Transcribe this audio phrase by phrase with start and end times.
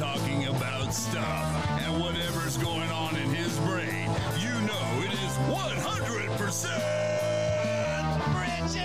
[0.00, 6.70] talking about stuff and whatever's going on in his brain, you know it is 100%
[8.32, 8.80] Bridget!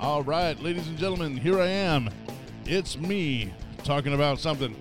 [0.00, 2.10] All right, ladies and gentlemen, here I am.
[2.66, 3.54] It's me
[3.84, 4.74] talking about something.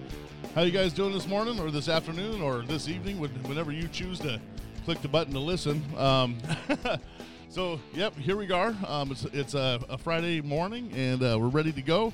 [0.56, 4.18] How you guys doing this morning, or this afternoon, or this evening, whenever you choose
[4.22, 4.42] to
[4.86, 5.84] click the button to listen?
[5.98, 6.40] Um,
[7.54, 8.76] so, yep, here we are.
[8.88, 12.12] Um, it's it's a, a Friday morning, and uh, we're ready to go.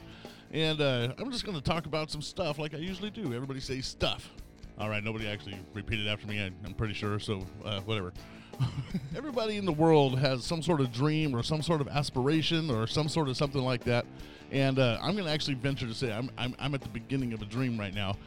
[0.52, 3.34] And uh, I'm just going to talk about some stuff like I usually do.
[3.34, 4.30] Everybody say stuff.
[4.78, 6.42] All right, nobody actually repeated after me.
[6.44, 7.20] I, I'm pretty sure.
[7.20, 8.12] So, uh, whatever.
[9.16, 12.86] Everybody in the world has some sort of dream or some sort of aspiration or
[12.86, 14.06] some sort of something like that.
[14.52, 17.32] And uh, I'm going to actually venture to say I'm, I'm, I'm at the beginning
[17.32, 18.18] of a dream right now.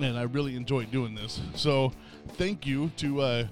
[0.00, 1.42] And I really enjoy doing this.
[1.54, 1.92] So
[2.38, 3.46] thank you to uh,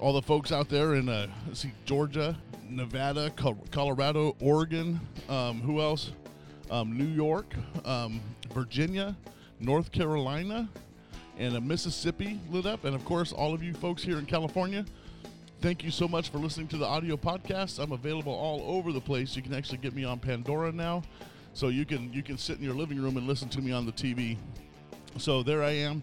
[0.00, 2.36] all the folks out there in uh, see, Georgia,
[2.68, 3.30] Nevada,
[3.70, 4.98] Colorado, Oregon.
[5.28, 6.12] Um, who else?
[6.70, 7.52] Um, New York,
[7.84, 8.20] um,
[8.54, 9.16] Virginia,
[9.58, 10.68] North Carolina,
[11.36, 12.84] and uh, Mississippi lit up.
[12.84, 14.84] And of course, all of you folks here in California.
[15.60, 17.78] Thank you so much for listening to the audio podcast.
[17.78, 19.36] I'm available all over the place.
[19.36, 21.02] You can actually get me on Pandora now,
[21.52, 23.84] so you can you can sit in your living room and listen to me on
[23.84, 24.38] the TV.
[25.18, 26.02] So there I am,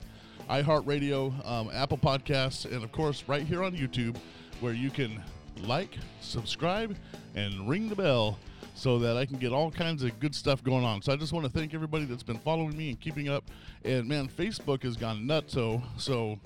[0.49, 4.17] iHeartRadio, um, Apple Podcasts, and of course right here on YouTube,
[4.59, 5.21] where you can
[5.61, 6.95] like, subscribe,
[7.35, 8.37] and ring the bell
[8.75, 11.01] so that I can get all kinds of good stuff going on.
[11.01, 13.43] So I just want to thank everybody that's been following me and keeping up.
[13.83, 15.53] And man, Facebook has gone nuts.
[15.53, 16.39] So so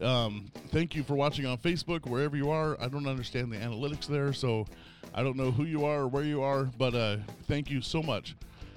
[0.00, 2.80] um, thank you for watching on Facebook, wherever you are.
[2.80, 4.66] I don't understand the analytics there, so
[5.14, 8.02] I don't know who you are or where you are, but uh, thank you so
[8.02, 8.36] much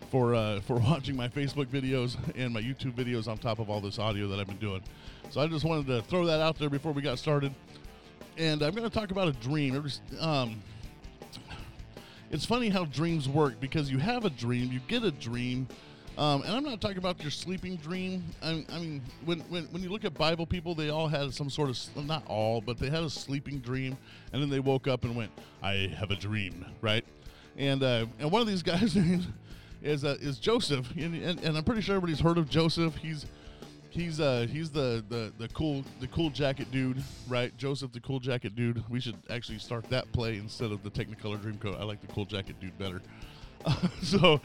[0.10, 3.82] for uh, for watching my Facebook videos and my YouTube videos on top of all
[3.82, 4.82] this audio that I've been doing.
[5.30, 7.54] So I just wanted to throw that out there before we got started.
[8.38, 9.86] And I'm going to talk about a dream.
[10.20, 10.64] Um,
[12.32, 15.68] it's funny how dreams work because you have a dream, you get a dream,
[16.20, 18.24] um, and I'm not talking about your sleeping dream.
[18.44, 21.50] I, I mean, when, when when you look at Bible people, they all had some
[21.50, 23.98] sort of not all, but they had a sleeping dream,
[24.34, 25.32] and then they woke up and went,
[25.64, 27.06] "I have a dream," right?
[27.58, 28.98] And uh, and one of these guys
[29.82, 32.96] is uh, is Joseph, and, and, and I'm pretty sure everybody's heard of Joseph.
[32.96, 33.26] He's
[33.90, 37.56] He's uh he's the, the the cool the cool jacket dude, right?
[37.58, 38.84] Joseph the cool jacket dude.
[38.88, 41.80] We should actually start that play instead of the Technicolor Dreamcoat.
[41.80, 43.02] I like the cool jacket dude better.
[44.04, 44.40] so,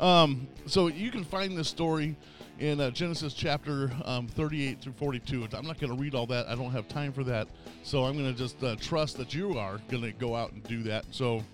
[0.00, 2.16] um, so you can find this story
[2.58, 5.46] in uh, Genesis chapter um, 38 through 42.
[5.52, 6.48] I'm not going to read all that.
[6.48, 7.46] I don't have time for that.
[7.84, 10.62] So I'm going to just uh, trust that you are going to go out and
[10.64, 11.04] do that.
[11.12, 11.44] So,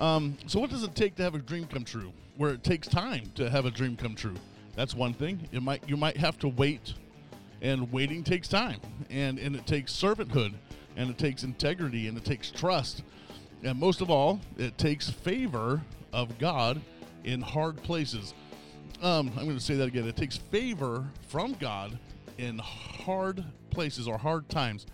[0.00, 2.12] um, so what does it take to have a dream come true?
[2.36, 4.36] Where it takes time to have a dream come true.
[4.74, 5.46] That's one thing.
[5.52, 6.94] It might you might have to wait,
[7.60, 8.80] and waiting takes time,
[9.10, 10.54] and and it takes servanthood,
[10.96, 13.02] and it takes integrity, and it takes trust,
[13.62, 16.80] and most of all, it takes favor of God
[17.24, 18.32] in hard places.
[19.02, 20.06] Um, I'm going to say that again.
[20.06, 21.98] It takes favor from God
[22.38, 24.86] in hard places or hard times.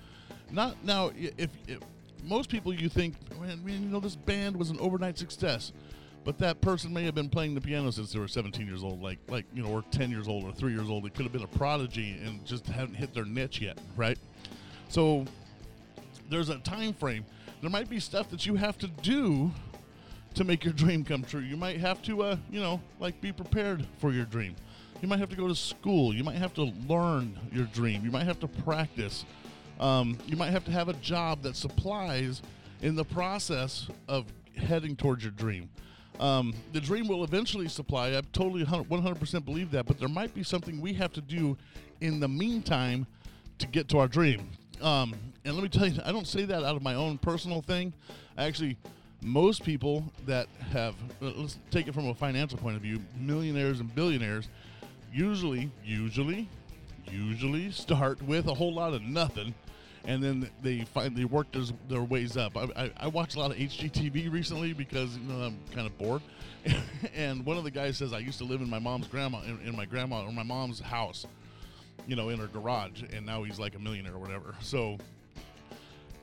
[0.50, 1.10] Not now.
[1.16, 1.80] If, if
[2.26, 5.72] most people you think, man, you know, this band was an overnight success,
[6.24, 9.00] but that person may have been playing the piano since they were 17 years old,
[9.00, 11.04] like like you know, or 10 years old or three years old.
[11.04, 14.18] They could have been a prodigy and just haven't hit their niche yet, right?
[14.88, 15.24] So
[16.28, 17.24] there's a time frame.
[17.60, 19.50] There might be stuff that you have to do
[20.34, 21.40] to make your dream come true.
[21.40, 24.54] You might have to, uh, you know, like be prepared for your dream.
[25.00, 26.14] You might have to go to school.
[26.14, 28.04] You might have to learn your dream.
[28.04, 29.24] You might have to practice.
[29.80, 32.42] Um, you might have to have a job that supplies
[32.82, 34.26] in the process of
[34.56, 35.68] heading towards your dream.
[36.18, 38.16] Um, the dream will eventually supply.
[38.16, 41.56] I totally 100% believe that, but there might be something we have to do
[42.00, 43.06] in the meantime
[43.58, 44.48] to get to our dream.
[44.80, 45.14] Um,
[45.44, 47.92] and let me tell you, I don't say that out of my own personal thing.
[48.36, 48.76] I actually,
[49.22, 53.80] most people that have, uh, let's take it from a financial point of view, millionaires
[53.80, 54.48] and billionaires,
[55.12, 56.48] usually, usually,
[57.10, 59.54] usually start with a whole lot of nothing.
[60.06, 62.56] And then they find they work their, their ways up.
[62.56, 65.98] I, I, I watched a lot of HGTV recently because you know I'm kind of
[65.98, 66.22] bored.
[67.14, 69.60] and one of the guys says I used to live in my mom's grandma in,
[69.64, 71.26] in my grandma or my mom's house,
[72.06, 74.54] you know, in her garage, and now he's like a millionaire or whatever.
[74.60, 74.98] So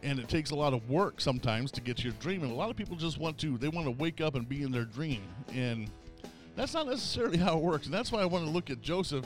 [0.04, 2.70] and it takes a lot of work sometimes to get your dream and a lot
[2.70, 5.22] of people just want to they want to wake up and be in their dream
[5.54, 5.90] and
[6.56, 9.26] that's not necessarily how it works and that's why i want to look at joseph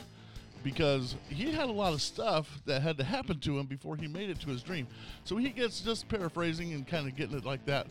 [0.62, 4.06] because he had a lot of stuff that had to happen to him before he
[4.06, 4.86] made it to his dream
[5.24, 7.86] so he gets just paraphrasing and kind of getting it like that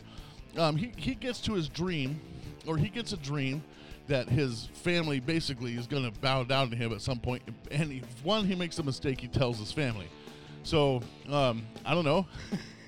[0.56, 2.20] um, he, he gets to his dream
[2.66, 3.62] or he gets a dream
[4.06, 7.42] that his family basically is going to bow down to him at some point.
[7.70, 10.08] and if one he makes a mistake he tells his family
[10.62, 12.26] so um, i don't know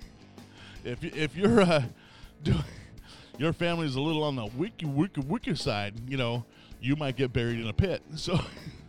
[0.85, 1.83] if if you're uh,
[2.43, 2.65] doing
[3.41, 6.45] your family's a little on the wiki wiki wiki side, you know,
[6.79, 8.03] you might get buried in a pit.
[8.15, 8.39] So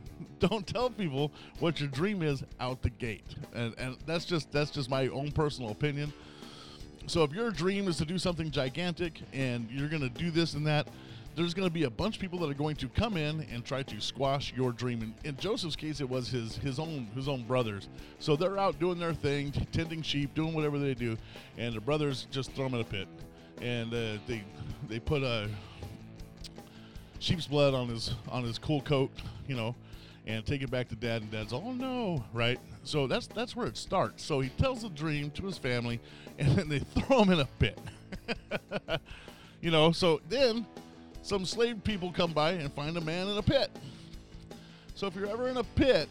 [0.42, 3.36] don't tell people what your dream is out the gate.
[3.54, 6.12] And and that's just that's just my own personal opinion.
[7.08, 10.54] So if your dream is to do something gigantic and you're going to do this
[10.54, 10.88] and that,
[11.36, 13.66] there's going to be a bunch of people that are going to come in and
[13.66, 15.02] try to squash your dream.
[15.02, 17.88] And in Joseph's case, it was his his own his own brothers.
[18.20, 21.18] So they're out doing their thing, tending sheep, doing whatever they do,
[21.58, 23.08] and the brothers just throw him in a pit,
[23.62, 24.44] and uh, they
[24.90, 25.50] they put a
[27.20, 29.12] sheep's blood on his on his cool coat,
[29.48, 29.76] you know,
[30.28, 31.22] and take it back to dad.
[31.22, 32.60] And dad's, oh no, right?
[32.84, 34.24] So that's that's where it starts.
[34.24, 36.00] So he tells the dream to his family,
[36.38, 37.80] and then they throw him in a pit.
[39.62, 40.66] you know, so then
[41.22, 43.70] some slave people come by and find a man in a pit.
[44.96, 46.10] So if you're ever in a pit,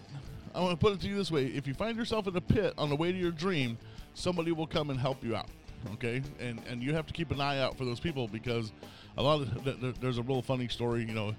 [0.54, 2.40] I want to put it to you this way: if you find yourself in a
[2.40, 3.78] pit on the way to your dream,
[4.14, 5.48] somebody will come and help you out.
[5.94, 8.72] Okay, and and you have to keep an eye out for those people because
[9.16, 11.00] a lot of th- th- there's a real funny story.
[11.00, 11.34] You know,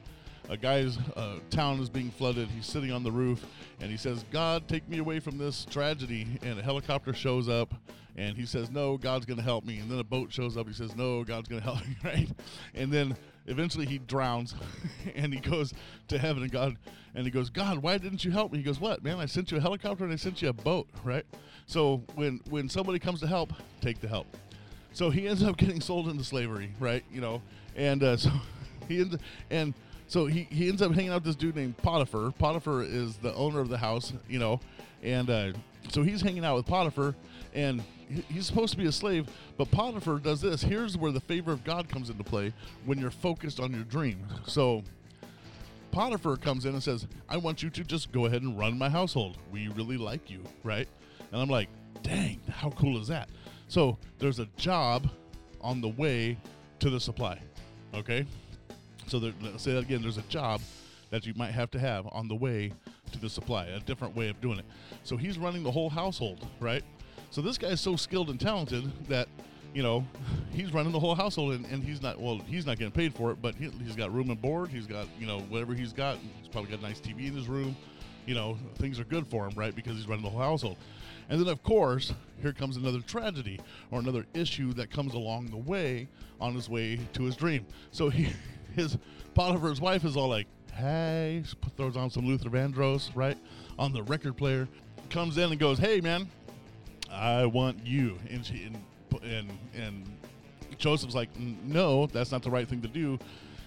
[0.49, 2.49] a guy's uh, town is being flooded.
[2.49, 3.45] He's sitting on the roof
[3.79, 7.73] and he says, "God, take me away from this tragedy." And a helicopter shows up
[8.15, 10.67] and he says, "No, God's going to help me." And then a boat shows up.
[10.67, 12.29] He says, "No, God's going to help me." Right?
[12.73, 13.15] And then
[13.47, 14.55] eventually he drowns
[15.15, 15.73] and he goes
[16.09, 16.77] to heaven and God
[17.15, 19.19] and he goes, "God, why didn't you help me?" He goes, "What, man?
[19.19, 21.25] I sent you a helicopter and I sent you a boat, right?"
[21.65, 24.27] So when when somebody comes to help, take the help.
[24.93, 27.03] So he ends up getting sold into slavery, right?
[27.11, 27.41] You know,
[27.75, 28.31] and uh, so
[28.87, 29.17] he ends
[29.49, 29.73] and
[30.11, 32.31] so he, he ends up hanging out this dude named Potiphar.
[32.31, 34.59] Potiphar is the owner of the house, you know,
[35.01, 35.53] and uh,
[35.87, 37.15] so he's hanging out with Potiphar,
[37.53, 37.81] and
[38.27, 40.63] he's supposed to be a slave, but Potiphar does this.
[40.63, 42.51] Here's where the favor of God comes into play
[42.85, 44.19] when you're focused on your dream.
[44.45, 44.83] So
[45.91, 48.89] Potiphar comes in and says, I want you to just go ahead and run my
[48.89, 49.37] household.
[49.49, 50.89] We really like you, right?
[51.31, 51.69] And I'm like,
[52.03, 53.29] dang, how cool is that?
[53.69, 55.09] So there's a job
[55.61, 56.37] on the way
[56.79, 57.39] to the supply,
[57.93, 58.25] okay?
[59.11, 60.61] So there, let's say that again, there's a job
[61.09, 62.71] that you might have to have on the way
[63.11, 64.63] to the supply, a different way of doing it.
[65.03, 66.81] So he's running the whole household, right?
[67.29, 69.27] So this guy is so skilled and talented that,
[69.73, 70.07] you know,
[70.53, 73.31] he's running the whole household and, and he's not, well, he's not getting paid for
[73.31, 74.69] it, but he, he's got room and board.
[74.69, 76.15] He's got, you know, whatever he's got.
[76.39, 77.75] He's probably got a nice TV in his room.
[78.25, 79.75] You know, things are good for him, right?
[79.75, 80.77] Because he's running the whole household.
[81.27, 83.59] And then, of course, here comes another tragedy
[83.89, 86.07] or another issue that comes along the way
[86.39, 87.65] on his way to his dream.
[87.91, 88.29] So he,
[88.75, 88.97] his
[89.33, 91.43] Potiphar's wife is all like, "Hey,"
[91.77, 93.37] throws on some Luther Vandross, right,
[93.77, 94.67] on the record player,
[95.09, 96.27] comes in and goes, "Hey, man,
[97.11, 98.77] I want you." And she and
[99.23, 100.05] and and
[100.77, 103.19] Joseph's like, "No, that's not the right thing to do."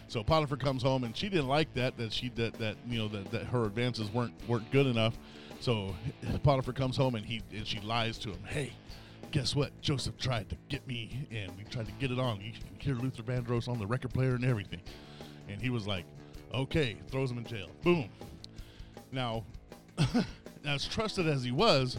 [0.09, 3.09] So Potiphar comes home and she didn't like that that she that that you know
[3.09, 5.17] that, that her advances weren't weren't good enough.
[5.61, 5.95] So
[6.43, 8.45] Potiphar comes home and he and she lies to him.
[8.47, 8.73] Hey,
[9.35, 9.73] guess what?
[9.81, 12.41] Joseph tried to get me and we tried to get it on.
[12.41, 14.81] You can hear Luther Vandross on the record player and everything.
[15.49, 16.05] And he was like,
[16.55, 17.69] okay, throws him in jail.
[17.83, 18.09] Boom.
[19.11, 19.43] Now,
[20.65, 21.99] as trusted as he was,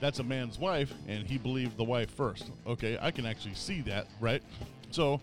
[0.00, 2.50] that's a man's wife, and he believed the wife first.
[2.66, 4.42] Okay, I can actually see that, right?
[4.90, 5.20] So,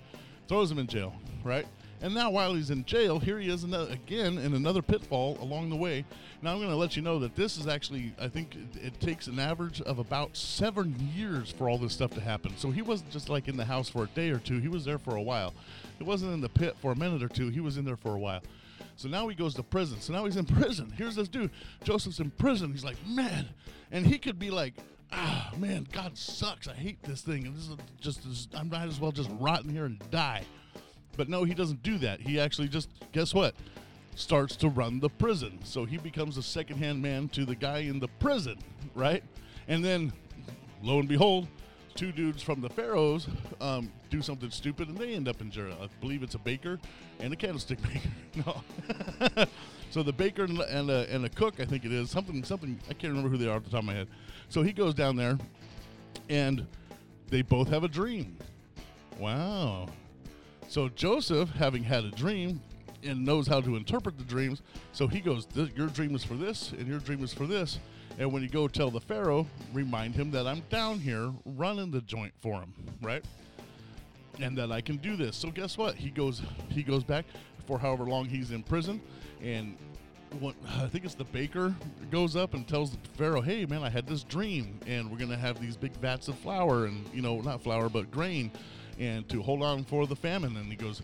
[0.48, 1.66] throws him in jail, right?
[2.02, 5.76] And now, while he's in jail, here he is again in another pitfall along the
[5.76, 6.06] way.
[6.42, 9.00] Now, I'm going to let you know that this is actually, I think it, it
[9.00, 12.56] takes an average of about seven years for all this stuff to happen.
[12.58, 14.86] So, he wasn't just like in the house for a day or two, he was
[14.86, 15.54] there for a while.
[15.98, 18.14] He wasn't in the pit for a minute or two, he was in there for
[18.14, 18.44] a while.
[18.96, 20.02] So now he goes to prison.
[20.02, 20.94] So now he's in prison.
[20.98, 21.52] Here's this dude.
[21.84, 22.72] Joseph's in prison.
[22.72, 23.48] He's like, man.
[23.92, 24.74] And he could be like,
[25.12, 26.68] ah, man, God sucks.
[26.68, 27.46] I hate this thing.
[27.46, 30.44] And this is just, this, I might as well just rot in here and die.
[31.18, 32.22] But no, he doesn't do that.
[32.22, 33.56] He actually just, guess what?
[34.16, 35.60] Starts to run the prison.
[35.64, 38.58] So he becomes a secondhand man to the guy in the prison,
[38.96, 39.24] right?
[39.68, 40.14] And then,
[40.82, 41.48] lo and behold,
[41.96, 43.28] two dudes from the Pharaohs
[43.60, 45.76] um, do something stupid and they end up in jail.
[45.82, 46.80] I believe it's a baker
[47.20, 48.10] and a candlestick maker.
[48.46, 49.46] No.
[49.90, 52.44] so the baker and, and, a, and a cook, I think it is something.
[52.44, 54.08] Something I can't remember who they are off the top of my head.
[54.50, 55.38] So he goes down there,
[56.30, 56.66] and
[57.30, 58.38] they both have a dream.
[59.20, 59.90] Wow.
[60.68, 62.62] So Joseph, having had a dream
[63.04, 66.72] and knows how to interpret the dreams, so he goes, "Your dream is for this,
[66.72, 67.80] and your dream is for this."
[68.20, 72.02] And when you go tell the Pharaoh, remind him that I'm down here running the
[72.02, 73.24] joint for him, right?
[74.40, 75.36] And that I can do this.
[75.38, 75.96] So guess what?
[75.96, 77.26] He goes he goes back
[77.66, 79.02] for however long he's in prison,
[79.42, 79.78] and
[80.40, 81.76] what I think it's the baker
[82.12, 85.38] goes up and tells the Pharaoh, "Hey man, I had this dream, and we're gonna
[85.38, 88.52] have these big vats of flour, and you know not flour but grain,
[89.00, 91.02] and to hold on for the famine." And he goes,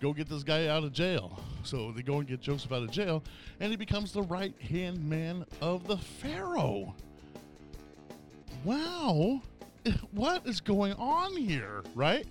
[0.00, 2.90] "Go get this guy out of jail." So they go and get Joseph out of
[2.90, 3.22] jail,
[3.60, 6.94] and he becomes the right hand man of the Pharaoh.
[8.64, 9.42] Wow,
[10.12, 12.26] what is going on here, right?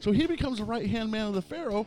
[0.00, 1.86] So he becomes the right hand man of the Pharaoh.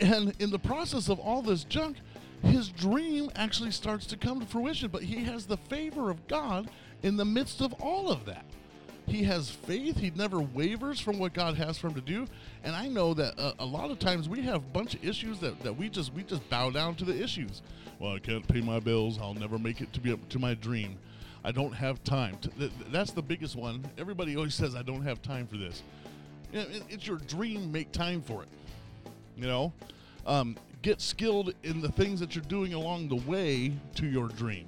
[0.00, 1.98] And in the process of all this junk,
[2.42, 6.70] his dream actually starts to come to fruition, but he has the favor of God
[7.02, 8.44] in the midst of all of that.
[9.10, 9.96] He has faith.
[9.96, 12.26] He never wavers from what God has for him to do.
[12.62, 15.40] And I know that uh, a lot of times we have a bunch of issues
[15.40, 17.60] that, that we just we just bow down to the issues.
[17.98, 19.18] Well, I can't pay my bills.
[19.20, 20.96] I'll never make it to be up to my dream.
[21.44, 22.38] I don't have time.
[22.92, 23.84] That's the biggest one.
[23.98, 25.82] Everybody always says I don't have time for this.
[26.52, 27.72] It's your dream.
[27.72, 28.48] Make time for it.
[29.36, 29.72] You know,
[30.24, 34.66] um, get skilled in the things that you're doing along the way to your dream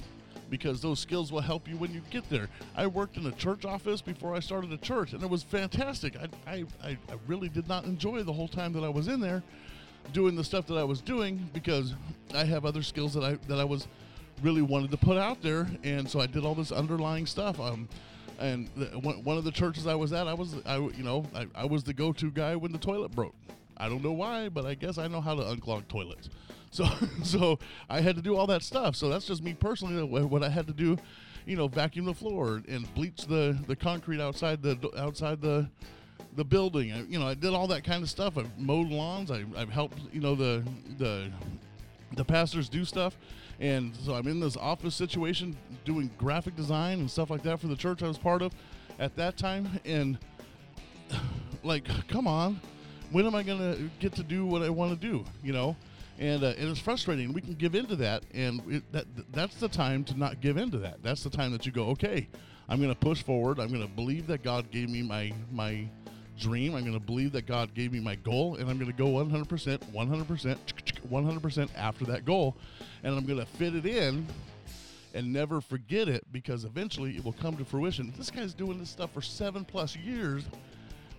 [0.53, 2.47] because those skills will help you when you get there.
[2.77, 6.15] I worked in a church office before I started a church, and it was fantastic.
[6.47, 9.43] I, I, I, really did not enjoy the whole time that I was in there
[10.13, 11.95] doing the stuff that I was doing because
[12.35, 13.89] I have other skills that I that I was
[14.43, 17.59] really wanted to put out there, and so I did all this underlying stuff.
[17.59, 17.89] Um,
[18.39, 21.25] and the, one one of the churches I was at, I was I you know
[21.35, 23.35] I, I was the go-to guy when the toilet broke.
[23.79, 26.29] I don't know why, but I guess I know how to unclog toilets.
[26.73, 26.89] So
[27.23, 28.97] so I had to do all that stuff.
[28.97, 30.03] So that's just me personally.
[30.03, 30.99] Uh, what what I had to do,
[31.47, 35.69] you know, vacuum the floor and bleach the the concrete outside the outside the
[36.35, 36.93] the building.
[36.93, 38.37] I, you know, I did all that kind of stuff.
[38.37, 39.31] I've mowed lawns.
[39.31, 40.65] I, I've helped you know the
[40.99, 41.31] the
[42.17, 43.17] the pastors do stuff.
[43.61, 47.69] And so I'm in this office situation doing graphic design and stuff like that for
[47.69, 48.53] the church I was part of
[48.99, 49.79] at that time.
[49.85, 50.19] And
[51.63, 52.61] like, come on,
[53.13, 55.25] when am I going to get to do what I want to do?
[55.45, 55.77] You know?
[56.23, 57.33] And, uh, and it's frustrating.
[57.33, 60.79] We can give into that, and it, that that's the time to not give into
[60.79, 61.03] that.
[61.03, 62.29] That's the time that you go, okay,
[62.69, 63.59] I'm going to push forward.
[63.59, 65.89] I'm going to believe that God gave me my my
[66.39, 66.77] dream.
[66.77, 69.07] I'm going to believe that God gave me my goal, and I'm going to go
[69.07, 69.47] 100%,
[69.93, 70.59] 100%,
[71.11, 72.57] 100% after that goal,
[73.03, 74.25] and I'm going to fit it in
[75.15, 78.15] and never forget it because eventually it will come to fruition.
[78.17, 80.45] This guy's doing this stuff for seven plus years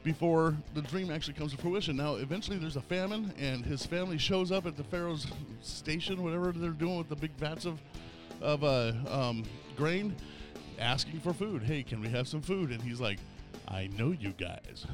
[0.03, 1.95] before the dream actually comes to fruition.
[1.95, 5.27] Now, eventually there's a famine, and his family shows up at the Pharaoh's
[5.61, 7.81] station, whatever they're doing with the big vats of,
[8.41, 9.43] of uh, um,
[9.77, 10.15] grain,
[10.79, 11.63] asking for food.
[11.63, 12.71] Hey, can we have some food?
[12.71, 13.19] And he's like,
[13.67, 14.85] I know you guys.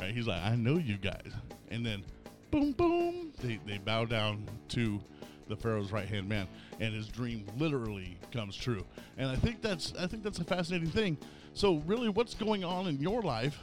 [0.00, 0.14] Right?
[0.14, 1.32] He's like, I know you guys.
[1.70, 2.04] And then,
[2.50, 5.00] boom, boom, they, they bow down to
[5.48, 6.46] the Pharaoh's right hand man,
[6.80, 8.84] and his dream literally comes true.
[9.18, 11.18] And I think that's I think that's a fascinating thing.
[11.54, 13.58] So really, what's going on in your life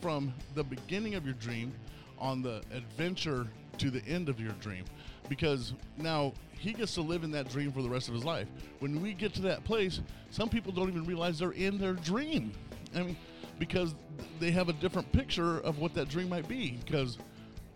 [0.00, 1.72] from the beginning of your dream
[2.18, 3.46] on the adventure
[3.78, 4.84] to the end of your dream?
[5.28, 8.48] Because now he gets to live in that dream for the rest of his life.
[8.78, 10.00] When we get to that place,
[10.30, 12.52] some people don't even realize they're in their dream.
[12.94, 13.16] I mean,
[13.58, 13.94] because
[14.40, 16.78] they have a different picture of what that dream might be.
[16.84, 17.18] Because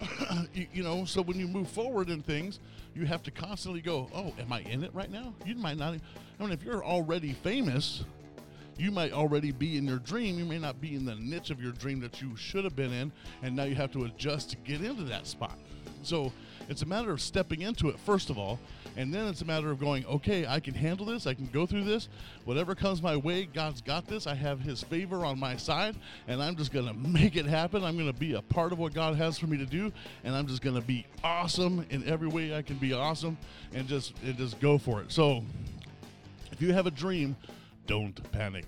[0.55, 2.61] you, you, know, so when you move forward in things,
[2.95, 5.95] you have to constantly go, "Oh, am I in it right now?" You might not.
[5.95, 8.05] I mean, if you're already famous,
[8.77, 10.39] you might already be in your dream.
[10.39, 12.93] You may not be in the niche of your dream that you should have been
[12.93, 15.59] in, and now you have to adjust to get into that spot.
[16.03, 16.33] So
[16.69, 18.59] it's a matter of stepping into it first of all,
[18.97, 21.27] and then it's a matter of going, okay, I can handle this.
[21.27, 22.09] I can go through this.
[22.45, 24.27] Whatever comes my way, God's got this.
[24.27, 25.97] I have His favor on my side,
[26.27, 27.83] and I'm just going to make it happen.
[27.85, 29.93] I'm going to be a part of what God has for me to do,
[30.25, 33.39] and I'm just going to be awesome in every way I can be awesome,
[33.73, 35.11] and just and just go for it.
[35.11, 35.43] So,
[36.53, 37.37] if you have a dream,
[37.87, 38.67] don't panic.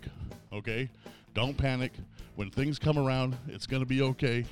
[0.53, 0.89] Okay,
[1.35, 1.93] don't panic.
[2.37, 4.47] When things come around, it's going to be okay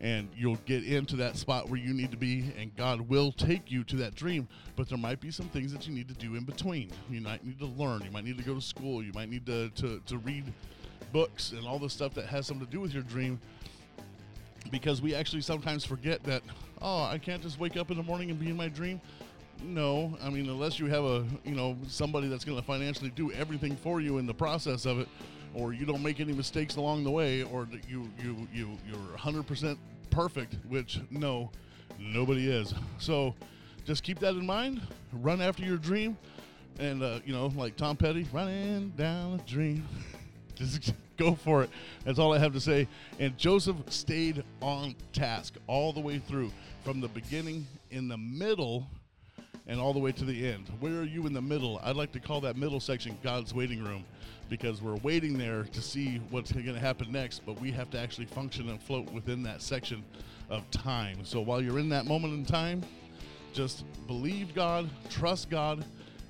[0.00, 3.70] and you'll get into that spot where you need to be and God will take
[3.70, 4.48] you to that dream.
[4.76, 6.90] But there might be some things that you need to do in between.
[7.10, 8.02] You might need to learn.
[8.02, 9.02] You might need to go to school.
[9.02, 10.44] You might need to, to, to read
[11.12, 13.38] books and all the stuff that has something to do with your dream.
[14.70, 16.42] Because we actually sometimes forget that
[16.80, 19.00] oh I can't just wake up in the morning and be in my dream.
[19.62, 23.32] No I mean unless you have a you know somebody that's going to financially do
[23.32, 25.08] everything for you in the process of it
[25.54, 29.76] or you don't make any mistakes along the way, or you you you you're 100%
[30.10, 31.50] perfect, which no,
[31.98, 32.74] nobody is.
[32.98, 33.34] So
[33.84, 34.80] just keep that in mind.
[35.12, 36.16] Run after your dream,
[36.78, 39.86] and uh, you know, like Tom Petty, running down a dream.
[40.54, 41.70] just go for it.
[42.04, 42.88] That's all I have to say.
[43.18, 46.52] And Joseph stayed on task all the way through,
[46.84, 48.86] from the beginning, in the middle,
[49.66, 50.68] and all the way to the end.
[50.80, 51.80] Where are you in the middle?
[51.82, 54.04] I'd like to call that middle section God's waiting room
[54.48, 57.98] because we're waiting there to see what's going to happen next, but we have to
[57.98, 60.02] actually function and float within that section
[60.50, 61.24] of time.
[61.24, 62.82] So while you're in that moment in time,
[63.52, 65.84] just believe God, trust God,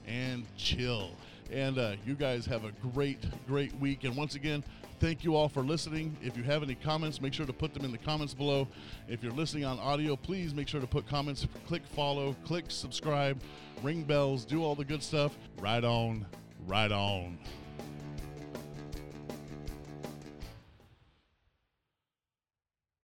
[0.06, 1.10] and chill.
[1.50, 3.18] And uh, you guys have a great,
[3.48, 4.04] great week.
[4.04, 4.62] And once again,
[5.00, 6.14] thank you all for listening.
[6.22, 8.68] If you have any comments, make sure to put them in the comments below.
[9.08, 13.40] If you're listening on audio, please make sure to put comments, click follow, click subscribe,
[13.82, 15.36] ring bells, do all the good stuff.
[15.58, 16.26] Right on,
[16.66, 17.38] right on.